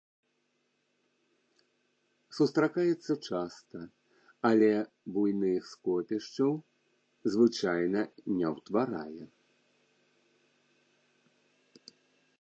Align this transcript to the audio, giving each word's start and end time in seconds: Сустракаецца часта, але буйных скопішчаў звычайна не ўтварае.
Сустракаецца 2.37 3.13
часта, 3.27 3.79
але 4.49 4.71
буйных 5.17 5.61
скопішчаў 5.75 6.51
звычайна 7.35 8.01
не 8.41 8.47
ўтварае. 8.57 9.25